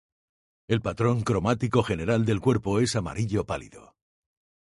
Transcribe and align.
El 0.67 0.81
patrón 0.81 1.21
cromático 1.21 1.83
general 1.83 2.25
del 2.25 2.41
cuerpo 2.41 2.79
es 2.79 2.95
amarillo 2.95 3.45
pálido. 3.45 3.95